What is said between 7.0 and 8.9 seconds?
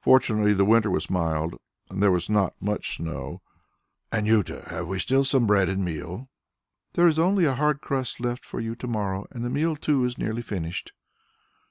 is only a hard crust left for you to